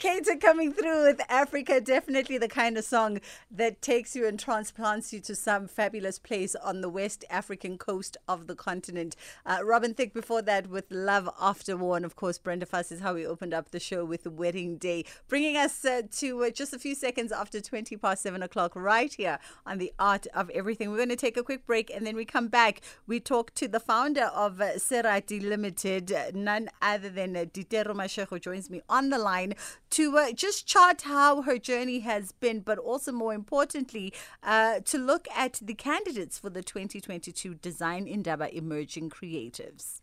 [0.00, 3.20] Keita coming through with Africa, definitely the kind of song
[3.50, 8.16] that takes you and transplants you to some fabulous place on the West African coast
[8.26, 9.14] of the continent.
[9.44, 11.96] Uh, Robin Thicke before that with Love After War.
[11.96, 15.04] And of course, Brenda Fassie is how we opened up the show with Wedding Day,
[15.28, 19.12] bringing us uh, to uh, just a few seconds after 20 past 7 o'clock right
[19.12, 20.90] here on The Art of Everything.
[20.90, 22.80] We're going to take a quick break and then we come back.
[23.06, 28.40] We talk to the founder of uh, Serati Limited, none other than uh, Ditiro Mashigo
[28.40, 29.52] joins me on the line
[29.90, 34.98] to uh, just chart how her journey has been, but also more importantly, uh, to
[34.98, 40.00] look at the candidates for the 2022 Design Indaba Emerging Creatives.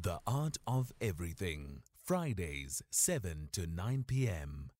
[0.00, 4.70] The Art of Everything, Fridays, 7 to 9 p.m.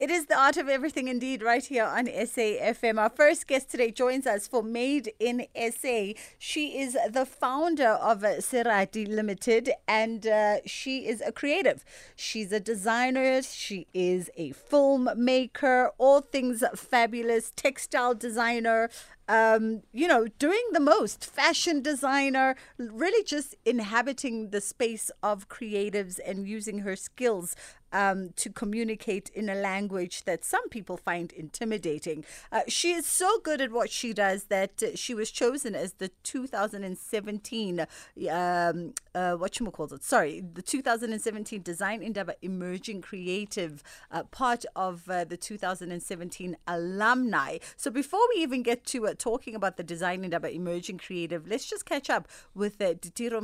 [0.00, 3.00] It is the art of everything indeed, right here on SAFM.
[3.00, 6.12] Our first guest today joins us for Made in SA.
[6.38, 11.84] She is the founder of Serati Limited and uh, she is a creative.
[12.14, 18.90] She's a designer, she is a filmmaker, all things fabulous, textile designer,
[19.28, 26.18] um, you know, doing the most, fashion designer, really just inhabiting the space of creatives
[26.24, 27.54] and using her skills
[27.92, 32.24] um, to communicate in a language that some people find intimidating.
[32.52, 35.94] Uh, she is so good at what she does that uh, she was chosen as
[35.94, 37.86] the 2017
[38.30, 40.04] um, uh, what you call it?
[40.04, 47.58] Sorry, the 2017 Design Indaba Emerging Creative, uh, part of uh, the 2017 alumni.
[47.76, 51.68] So before we even get to uh, talking about the Design Indaba Emerging Creative, let's
[51.68, 53.38] just catch up with uh, Ditiro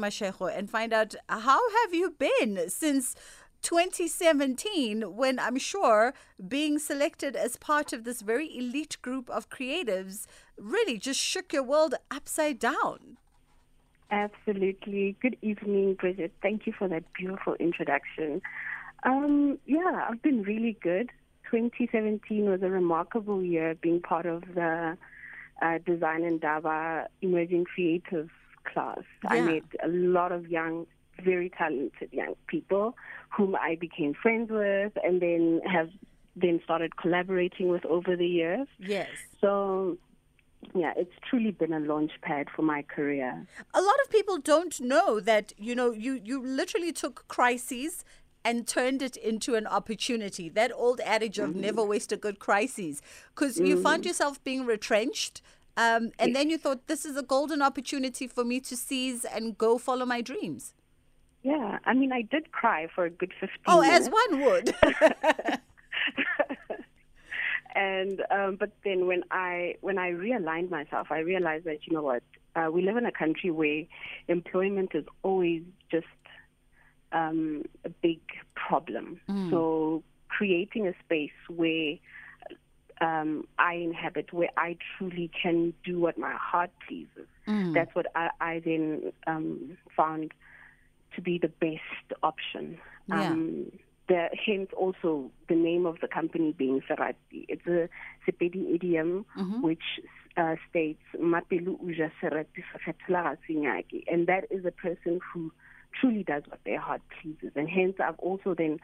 [0.57, 3.15] and find out how have you been since
[3.65, 6.13] 2017 when I'm sure
[6.47, 10.27] being selected as part of this very elite group of creatives
[10.59, 13.17] really just shook your world upside down.
[14.11, 15.17] Absolutely.
[15.23, 16.33] Good evening, Bridget.
[16.43, 18.43] Thank you for that beautiful introduction.
[19.03, 21.11] Um, yeah, I've been really good.
[21.51, 24.99] 2017 was a remarkable year being part of the
[25.63, 28.29] uh, Design Indaba Emerging Creative
[28.71, 29.01] class.
[29.25, 29.31] Yeah.
[29.31, 30.87] I met a lot of young
[31.23, 32.97] very talented young people
[33.31, 35.91] whom I became friends with and then have
[36.37, 38.67] then started collaborating with over the years.
[38.79, 39.09] Yes.
[39.41, 39.99] So
[40.75, 43.47] yeah, it's truly been a launch pad for my career.
[43.75, 48.05] A lot of people don't know that, you know, you, you literally took crises
[48.45, 50.49] and turned it into an opportunity.
[50.49, 51.61] That old adage of mm-hmm.
[51.61, 53.01] never waste a good crisis.
[53.35, 53.67] Because mm-hmm.
[53.67, 55.43] you found yourself being retrenched.
[55.77, 56.35] Um, and yes.
[56.35, 60.07] then you thought, this is a golden opportunity for me to seize and go follow
[60.07, 60.73] my dreams.
[61.45, 64.07] Yeah, I mean, I did cry for a good 15 oh, minutes.
[64.07, 64.75] as one would.
[67.75, 72.03] and um, but then when I when I realigned myself, I realized that you know
[72.03, 72.23] what,
[72.57, 73.85] uh, we live in a country where
[74.27, 76.07] employment is always just
[77.13, 78.21] um, a big
[78.55, 79.21] problem.
[79.29, 79.51] Mm.
[79.51, 81.97] So creating a space where
[83.03, 87.29] um, I inhabit, where I truly can do what my heart pleases.
[87.47, 87.75] Mm.
[87.75, 90.33] That's what I, I then um, found
[91.17, 92.79] to be the best option.
[93.09, 93.29] Yeah.
[93.29, 93.73] Um,
[94.09, 97.47] the, hence also the name of the company being Serati.
[97.49, 97.89] It's a
[98.27, 99.63] Sepedi idiom mm-hmm.
[99.63, 99.83] which
[100.37, 105.53] uh, states Mapelu uja Serati and that is a person who
[105.99, 107.53] truly does what their heart pleases.
[107.55, 108.79] And hence I've also then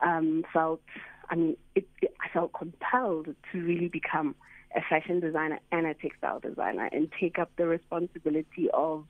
[0.00, 0.80] um, felt,
[1.28, 4.34] I mean, it, it, I felt compelled to really become
[4.74, 9.04] a fashion designer and a textile designer and take up the responsibility of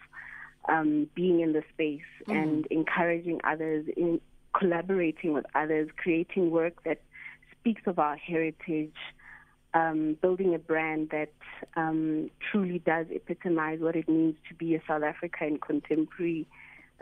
[0.69, 2.33] um, being in the space mm-hmm.
[2.33, 4.21] and encouraging others, in
[4.59, 7.01] collaborating with others, creating work that
[7.59, 8.95] speaks of our heritage,
[9.75, 11.33] um, building a brand that
[11.77, 16.47] um, truly does epitomize what it means to be a South African in contemporary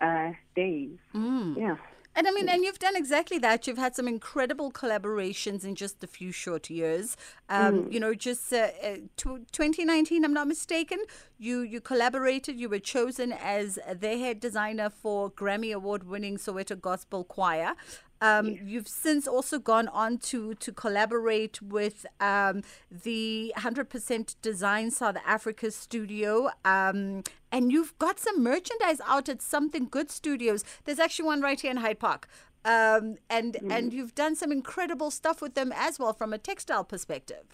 [0.00, 0.96] uh, days.
[1.14, 1.56] Mm.
[1.56, 1.76] Yeah.
[2.16, 3.66] And I mean, and you've done exactly that.
[3.66, 7.16] You've had some incredible collaborations in just a few short years.
[7.48, 7.92] Um, mm.
[7.92, 10.98] You know, just uh, uh, 2019, I'm not mistaken.
[11.38, 12.58] You you collaborated.
[12.58, 17.74] You were chosen as the head designer for Grammy Award winning Soweto Gospel Choir.
[18.20, 18.58] Um.
[18.64, 25.70] You've since also gone on to to collaborate with um, the 100% Design South Africa
[25.70, 30.64] studio, um, and you've got some merchandise out at Something Good Studios.
[30.84, 32.28] There's actually one right here in Hyde Park.
[32.64, 33.72] Um, and mm.
[33.72, 37.44] and you've done some incredible stuff with them as well from a textile perspective.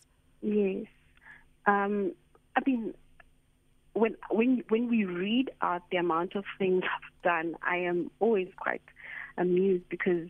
[0.43, 0.87] Yes,
[1.67, 2.12] um,
[2.57, 2.93] I mean,
[3.93, 8.49] when when when we read out the amount of things I've done, I am always
[8.57, 8.83] quite
[9.39, 10.29] amused because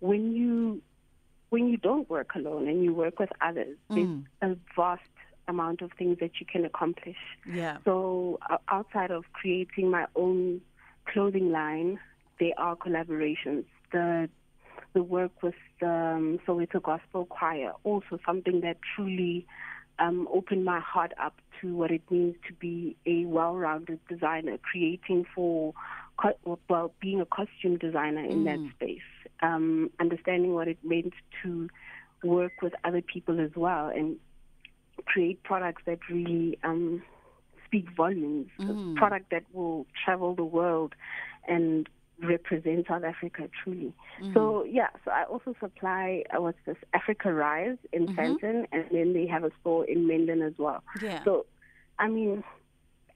[0.00, 0.82] when you
[1.50, 4.24] when you don't work alone and you work with others, mm.
[4.40, 5.02] there's a vast
[5.46, 7.16] amount of things that you can accomplish.
[7.46, 7.76] Yeah.
[7.84, 10.60] So uh, outside of creating my own
[11.06, 12.00] clothing line,
[12.40, 13.64] there are collaborations.
[13.92, 14.28] The
[14.94, 19.46] the work with the um, Soweto Gospel Choir, also something that truly
[19.98, 25.26] um, opened my heart up to what it means to be a well-rounded designer, creating
[25.34, 25.74] for,
[26.68, 28.44] well, being a costume designer in mm.
[28.44, 29.00] that space,
[29.42, 31.12] um, understanding what it meant
[31.42, 31.68] to
[32.22, 34.16] work with other people as well, and
[35.06, 37.02] create products that really um,
[37.66, 38.92] speak volumes, mm.
[38.92, 40.94] a product that will travel the world
[41.48, 41.88] and
[42.22, 43.92] represent South Africa truly.
[44.22, 44.34] Mm-hmm.
[44.34, 48.84] So yeah, so I also supply uh, what's this Africa Rise in mm Sandton, and
[48.90, 50.82] then they have a store in Menden as well.
[51.02, 51.22] Yeah.
[51.24, 51.46] So,
[51.98, 52.44] I mean,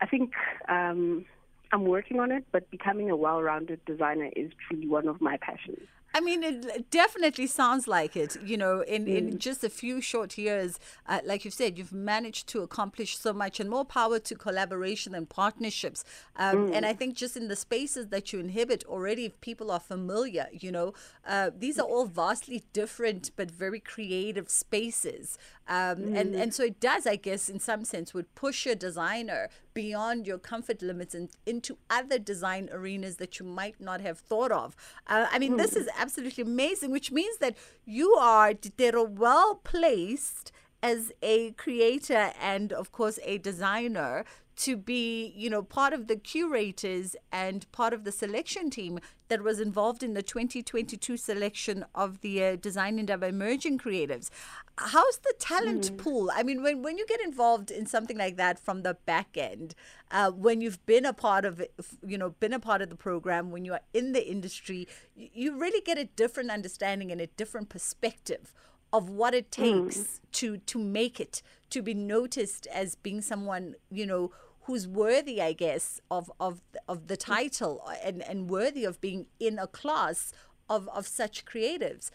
[0.01, 0.33] I think
[0.69, 1.25] um,
[1.73, 5.87] I'm working on it, but becoming a well-rounded designer is truly one of my passions.
[6.15, 8.39] I mean, it definitely sounds like it.
[8.43, 9.17] You know, in, mm.
[9.17, 13.33] in just a few short years, uh, like you've said, you've managed to accomplish so
[13.33, 16.05] much and more power to collaboration and partnerships.
[16.37, 16.75] Um, mm.
[16.75, 20.47] And I think just in the spaces that you inhibit already, if people are familiar,
[20.51, 20.95] you know,
[21.27, 25.37] uh, these are all vastly different but very creative spaces.
[25.69, 26.19] Um, mm.
[26.19, 30.27] and, and so it does, I guess, in some sense, would push a designer beyond
[30.27, 34.75] your comfort limits and into other design arenas that you might not have thought of.
[35.07, 35.59] Uh, I mean, mm.
[35.59, 42.33] this is absolutely amazing, which means that you are they're well placed as a creator
[42.41, 44.25] and of course a designer
[44.59, 48.99] to be, you know, part of the curators and part of the selection team
[49.29, 54.31] that was involved in the 2022 selection of the uh, Design Indaba Emerging Creatives.
[54.77, 55.99] How's the talent mm.
[55.99, 56.31] pool?
[56.35, 59.77] I mean, when, when you get involved in something like that from the back end,
[60.11, 61.73] uh, when you've been a part of it,
[62.05, 65.57] you know, been a part of the program, when you are in the industry, you
[65.57, 68.53] really get a different understanding and a different perspective
[68.93, 70.21] of what it takes mm.
[70.33, 74.31] to to make it to be noticed as being someone you know
[74.69, 79.59] who's worthy, I guess, of of of the title and and worthy of being in
[79.59, 80.33] a class
[80.69, 82.11] of of such creatives.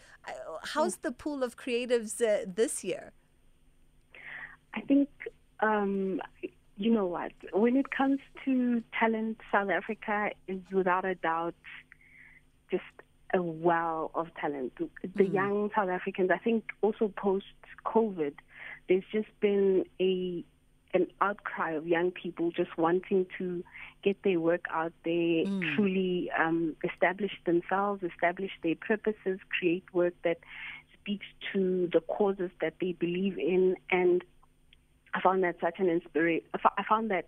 [0.72, 3.10] How's the pool of creatives uh, this year?
[4.72, 5.08] I think
[5.58, 6.20] um,
[6.76, 11.56] you know what when it comes to talent, South Africa is without a doubt
[12.70, 12.94] just
[13.34, 14.72] a well of talent.
[14.78, 15.34] The mm.
[15.34, 17.46] young South Africans, I think, also post
[17.84, 18.34] COVID,
[18.88, 20.44] there's just been a
[20.94, 23.64] an outcry of young people just wanting to
[24.04, 25.74] get their work out there, mm.
[25.74, 30.38] truly um, establish themselves, establish their purposes, create work that
[30.92, 33.74] speaks to the causes that they believe in.
[33.90, 34.22] And
[35.14, 36.46] I found that such an inspiration.
[36.54, 37.26] I found that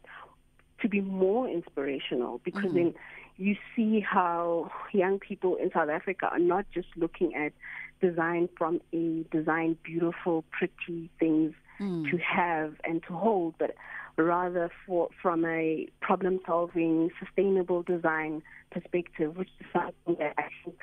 [0.83, 2.75] to be more inspirational because mm.
[2.75, 2.95] then
[3.39, 7.53] you see how young people in South Africa are not just looking at
[8.01, 12.11] design from a design beautiful, pretty things mm.
[12.11, 13.75] to have and to hold, but
[14.17, 20.81] rather for from a problem solving, sustainable design perspective, which is something that I think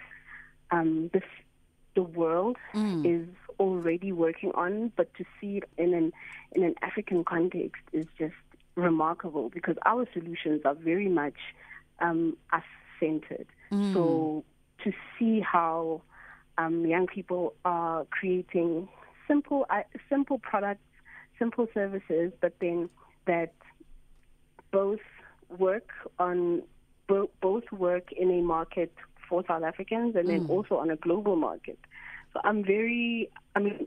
[0.71, 1.23] um, this,
[1.95, 3.05] the world mm.
[3.05, 3.27] is
[3.59, 6.11] already working on, but to see it in an
[6.51, 8.35] in an African context is just
[8.75, 11.38] remarkable because our solutions are very much
[12.03, 12.63] um, us
[13.00, 13.47] centered.
[13.71, 13.94] Mm.
[13.94, 14.44] So
[14.83, 16.01] to see how
[16.57, 18.88] um, young people are creating
[19.27, 20.81] simple uh, simple products,
[21.39, 22.89] simple services, but then
[23.25, 23.53] that
[24.72, 25.00] both
[25.57, 26.62] work on
[27.07, 28.93] bo- both work in a market
[29.29, 30.50] for South Africans and then mm.
[30.50, 31.79] also on a global market.
[32.33, 33.86] So I'm very, I mean,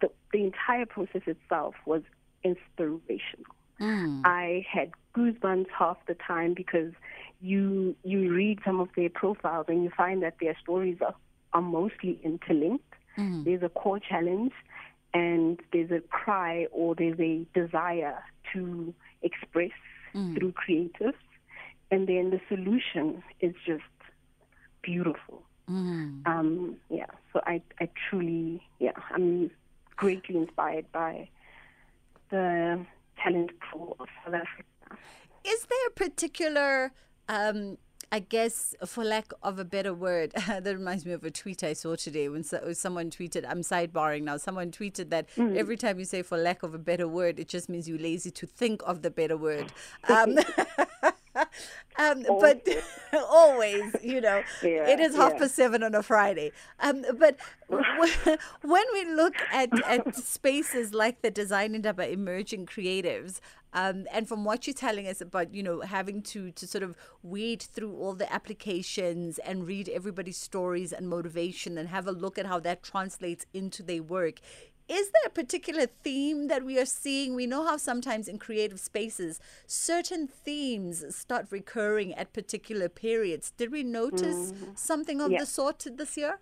[0.00, 2.02] the, the entire process itself was
[2.44, 3.54] inspirational.
[3.80, 4.22] Mm.
[4.24, 6.92] I had goosebumps half the time because
[7.40, 11.14] you you read some of their profiles and you find that their stories are,
[11.52, 12.94] are mostly interlinked.
[13.18, 13.44] Mm.
[13.44, 14.52] There's a core challenge
[15.14, 19.70] and there's a cry or there's a desire to express
[20.14, 20.36] mm.
[20.36, 21.14] through creatives.
[21.90, 23.82] And then the solution is just
[24.82, 25.42] beautiful.
[25.70, 26.26] Mm.
[26.26, 29.50] Um, yeah, so I, I truly, yeah, I'm
[29.96, 31.28] greatly inspired by
[32.30, 32.84] the
[33.22, 35.00] talent pool of South Africa.
[35.44, 36.92] Is there a particular
[37.28, 37.78] um,
[38.12, 41.72] I guess, for lack of a better word, that reminds me of a tweet I
[41.72, 45.56] saw today when so, someone tweeted, I'm sidebarring now, someone tweeted that mm.
[45.56, 48.30] every time you say for lack of a better word, it just means you're lazy
[48.30, 49.72] to think of the better word.
[50.08, 50.38] Um,
[51.98, 52.66] um, but
[53.12, 55.38] always, you know, yeah, it is half yeah.
[55.40, 56.52] past seven on a Friday.
[56.80, 57.36] Um, but
[57.68, 63.40] when we look at, at spaces like the Design Indaba Emerging Creatives,
[63.76, 66.96] um, and from what you're telling us about, you know, having to to sort of
[67.22, 72.38] weed through all the applications and read everybody's stories and motivation and have a look
[72.38, 74.40] at how that translates into their work,
[74.88, 77.34] is there a particular theme that we are seeing?
[77.34, 83.50] We know how sometimes in creative spaces certain themes start recurring at particular periods.
[83.50, 84.78] Did we notice mm.
[84.78, 86.38] something of the sort this year?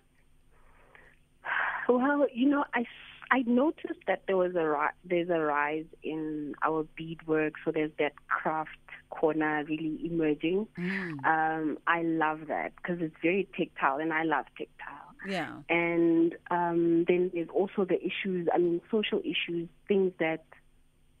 [1.89, 2.85] Well, you know, I
[3.31, 7.91] I noticed that there was a ri- there's a rise in our beadwork, so there's
[7.99, 8.71] that craft
[9.09, 10.67] corner really emerging.
[10.77, 11.25] Mm.
[11.25, 15.13] Um, I love that because it's very tactile, and I love tactile.
[15.27, 15.53] Yeah.
[15.69, 20.45] And um, then there's also the issues, I mean, social issues, things that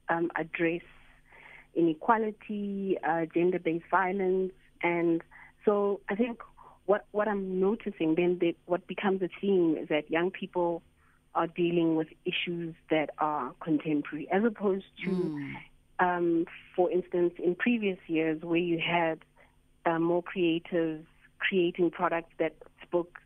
[0.09, 0.81] um, address
[1.73, 5.21] inequality, uh, gender-based violence, and
[5.65, 6.39] so I think
[6.85, 10.83] what what I'm noticing then that what becomes a theme is that young people
[11.35, 15.55] are dealing with issues that are contemporary, as opposed to, Mm.
[15.99, 19.19] um, for instance, in previous years where you had
[19.85, 21.05] uh, more creatives
[21.39, 23.19] creating products that spoke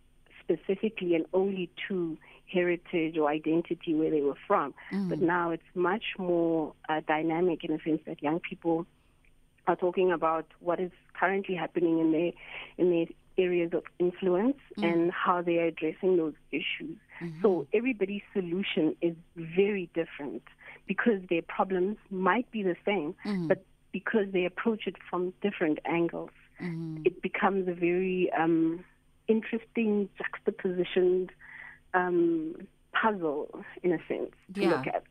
[0.44, 2.18] specifically and only to
[2.52, 4.74] heritage or identity where they were from.
[5.08, 8.86] But now it's much more uh, dynamic in the sense that young people
[9.68, 12.32] are talking about what is currently happening in their
[12.78, 13.06] in their
[13.46, 16.98] areas of influence and how they are addressing those issues.
[17.42, 20.44] So everybody's solution is very different
[20.92, 23.10] because their problems might be the same,
[23.52, 23.60] but
[23.92, 26.32] because they approach it from different angles,
[27.08, 28.84] it becomes a very um,
[29.28, 31.30] interesting juxtapositioned
[31.94, 32.56] um,
[32.94, 34.70] puzzle in a sense to Yeah.
[34.72, 35.04] look at.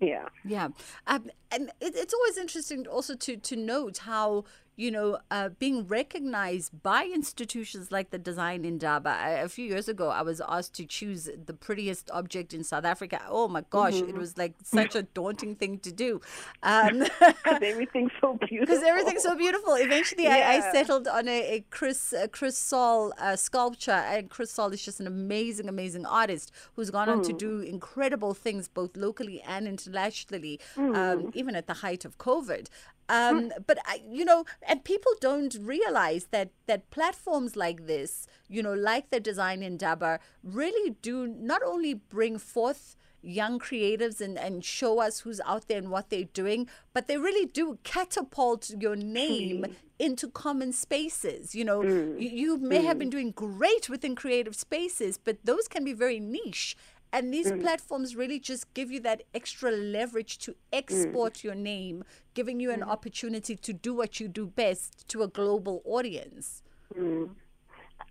[0.00, 0.26] Yeah.
[0.44, 0.68] Yeah,
[1.06, 4.44] um, and it, it's always interesting also to to note how
[4.76, 9.10] you know uh, being recognized by institutions like the Design Indaba.
[9.24, 12.84] A, a few years ago, I was asked to choose the prettiest object in South
[12.84, 13.20] Africa.
[13.28, 16.20] Oh my gosh, it was like such a daunting thing to do.
[16.62, 18.66] Um, Because everything's so beautiful.
[18.66, 19.74] because everything's so beautiful.
[19.74, 24.50] Eventually, I, I settled on a, a Chris a Chris Saul uh, sculpture, and Chris
[24.50, 27.38] Saul is just an amazing, amazing artist who's gone on to Mm.
[27.38, 30.96] do incredible things both locally and internationally, Mm.
[30.96, 32.66] um, even at the height of COVID.
[33.08, 33.36] Hmm.
[33.36, 38.62] Um, but I, you know, and people don't realize that that platforms like this, you
[38.62, 44.64] know, like the Design Indaba, really do not only bring forth young creatives and, and
[44.64, 48.96] show us who's out there and what they're doing, but they really do catapult your
[48.96, 49.72] name hmm.
[49.98, 51.54] into common spaces.
[51.54, 52.18] You know, hmm.
[52.18, 56.20] you, you may have been doing great within creative spaces, but those can be very
[56.20, 56.76] niche.
[57.14, 57.60] And these mm.
[57.60, 61.44] platforms really just give you that extra leverage to export mm.
[61.44, 62.04] your name,
[62.34, 62.88] giving you an mm.
[62.88, 66.64] opportunity to do what you do best to a global audience.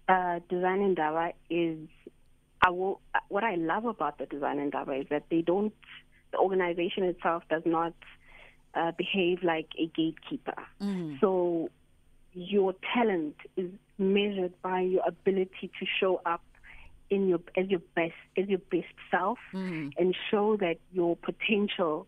[0.07, 1.77] uh, Design Indaba is,
[2.61, 5.73] I will, what I love about the Design Indaba is that they don't,
[6.31, 7.93] the organization itself does not
[8.73, 10.63] uh, behave like a gatekeeper.
[11.19, 11.69] So
[12.33, 16.41] your talent is measured by your ability to show up
[17.13, 19.39] in your as your best as your best self
[19.97, 22.07] and show that your potential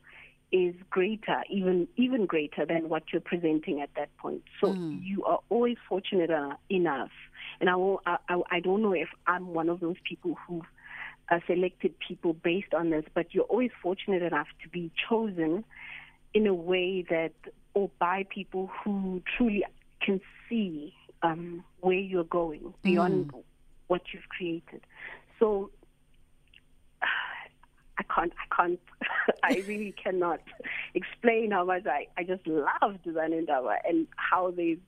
[0.52, 4.44] is greater even even greater than what you're presenting at that point.
[4.62, 6.32] So you are always fortunate
[6.70, 7.12] enough.
[7.60, 10.62] And I, will, I I I don't know if I'm one of those people who
[11.30, 15.64] uh, selected people based on this but you're always fortunate enough to be chosen
[16.34, 17.34] in a way that
[17.74, 19.64] or by people who truly
[20.02, 20.94] can see
[21.24, 23.32] um, where you're going beyond
[23.88, 24.82] what you've created.
[25.40, 25.72] So
[27.98, 28.80] I can't, I can't,
[29.44, 30.42] I really cannot
[30.94, 34.82] explain how much I, I just love Design Indaba and how they've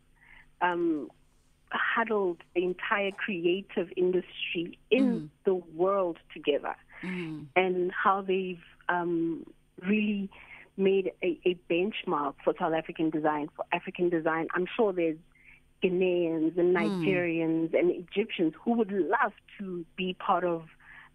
[0.61, 1.09] um,
[1.71, 6.75] huddled the entire creative industry in the world together
[7.55, 9.45] and how they've um,
[9.85, 10.29] really
[10.77, 14.47] made a, a benchmark for South African design, for African design.
[14.53, 15.17] I'm sure there's
[15.83, 20.65] Ghanaians and Nigerians and Egyptians who would love to be part of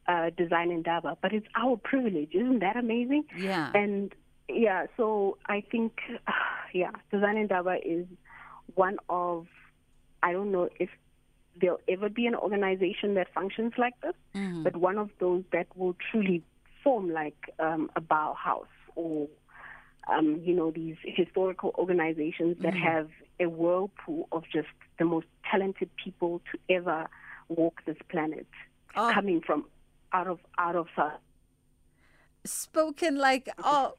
[0.08, 2.30] uh, Design Indaba, but it's our privilege.
[2.32, 3.24] Isn't that amazing?
[3.36, 3.70] Yeah.
[3.74, 4.14] And
[4.48, 6.32] yeah, so I think, uh,
[6.72, 8.06] yeah, Design Indaba is
[8.74, 9.46] one of,
[10.22, 10.90] I don't know if
[11.60, 14.14] there'll ever be an organization that functions like this,
[14.62, 16.42] but one of those that will truly
[16.82, 18.66] form like um, a Bauhaus
[18.96, 19.28] or,
[20.08, 23.08] um, you know, these historical organizations that have
[23.40, 24.68] a whirlpool of just
[24.98, 27.08] the most talented people to ever
[27.48, 28.46] walk this planet,
[28.96, 29.10] Oh.
[29.14, 29.64] coming from
[30.12, 31.20] out of out of South.
[32.44, 33.94] spoken like oh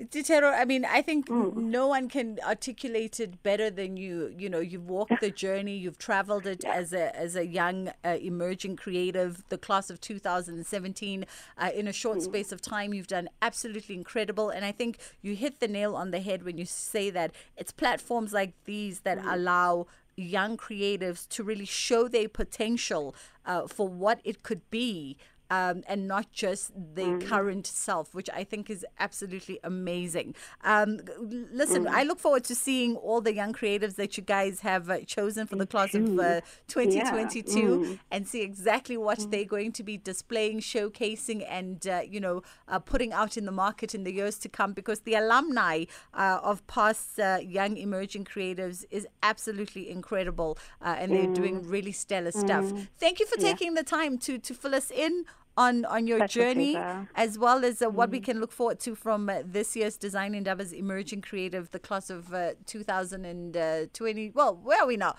[0.00, 4.34] Ditiro, I mean, I think no one can articulate it better than you.
[4.36, 8.16] You know, you've walked the journey, you've traveled it as a as a young uh,
[8.20, 11.26] emerging creative, the class of 2017.
[11.58, 15.34] Uh, in a short space of time, you've done absolutely incredible, and I think you
[15.34, 19.18] hit the nail on the head when you say that it's platforms like these that
[19.18, 23.14] allow young creatives to really show their potential
[23.44, 25.16] uh, for what it could be
[25.50, 27.26] um, and not just the mm.
[27.26, 30.36] current self, which I think is absolutely amazing.
[30.62, 31.90] Um, listen, mm.
[31.90, 35.46] I look forward to seeing all the young creatives that you guys have uh, chosen
[35.46, 37.66] for the class of uh, 2022 yeah.
[37.66, 37.98] mm.
[38.12, 39.30] and see exactly what mm.
[39.30, 43.52] they're going to be displaying, showcasing, and uh, you know uh, putting out in the
[43.52, 44.72] market in the years to come.
[44.72, 51.34] Because the alumni uh, of past uh, young emerging creatives is absolutely incredible, and they're
[51.34, 51.70] doing mm.
[51.70, 52.66] really stellar stuff.
[52.66, 52.86] Mm.
[52.98, 53.82] Thank you for taking yeah.
[53.82, 55.24] the time to to fill us in
[55.56, 56.76] on on your journey
[57.14, 58.12] as well as uh, what mm.
[58.12, 62.10] we can look forward to from uh, this year's Design Indaba Emerging Creative, the class
[62.10, 64.30] of uh, 2020.
[64.34, 65.16] Well, where are we now?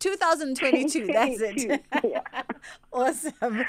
[0.00, 1.06] 2022.
[1.12, 1.82] That's it.
[2.92, 3.32] awesome.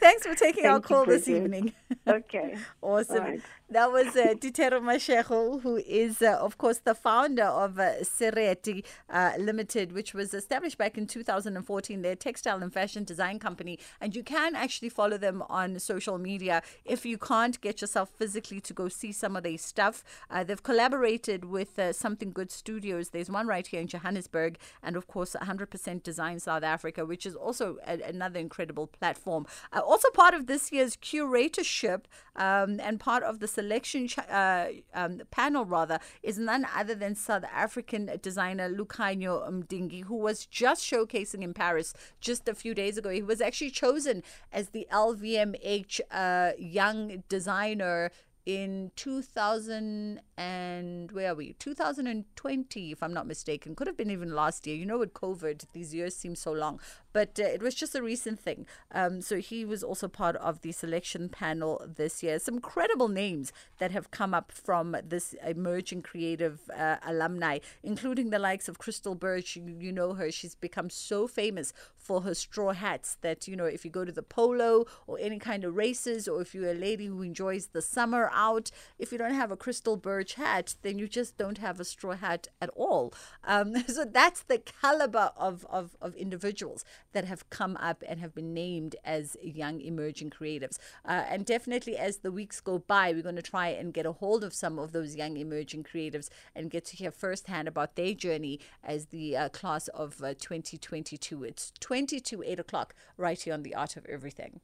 [0.00, 1.72] Thanks for taking Thank our call this evening.
[2.06, 2.56] Okay.
[2.82, 3.18] awesome.
[3.18, 3.40] Right.
[3.70, 8.84] That was uh, Ditiro Mashigo, who is, uh, of course, the founder of uh, Serati
[9.08, 12.02] uh, Limited, which was established back in 2014.
[12.02, 16.18] They're a textile and fashion design company, and you can actually follow them on social
[16.18, 20.04] media if you can't get yourself physically to go see some of their stuff.
[20.30, 23.08] Uh, they've collaborated with uh, Something Good Studios.
[23.10, 27.34] There's one right here in Johannesburg, and of course, 100% Design South Africa, which is
[27.34, 29.46] also a, another incredible platform.
[29.72, 32.02] Uh, also, part of this year's curatorship
[32.36, 37.44] um, and part of the selection uh, um, panel, rather, is none other than South
[37.44, 43.10] African designer Lukhanyo Mdingi, who was just showcasing in Paris just a few days ago.
[43.10, 48.10] He was actually chosen as the LVMH uh, Young Designer
[48.46, 51.54] in 2000 and where are we?
[51.54, 53.74] 2020 if i'm not mistaken.
[53.74, 54.76] Could have been even last year.
[54.76, 56.80] You know with covid these years seem so long
[57.14, 58.66] but uh, it was just a recent thing.
[58.92, 62.38] Um, so he was also part of the selection panel this year.
[62.38, 68.38] Some credible names that have come up from this emerging creative uh, alumni including the
[68.38, 69.56] likes of crystal birch.
[69.56, 70.30] You, you know her.
[70.30, 74.12] She's become so famous for her straw hats that you know if you go to
[74.12, 77.80] the polo or any kind of races or if you're a lady who enjoys the
[77.80, 81.80] summer out if you don't have a crystal birch hat then you just don't have
[81.80, 83.14] a straw hat at all.
[83.44, 88.34] Um, so that's the caliber of, of, of individuals that have come up and have
[88.34, 93.22] been named as young emerging creatives uh, and definitely as the weeks go by we're
[93.22, 96.70] going to try and get a hold of some of those young emerging creatives and
[96.70, 101.72] get to hear firsthand about their journey as the uh, class of uh, 2022 it's
[101.80, 104.60] 20 to 8 o'clock right here on The Art of Everything.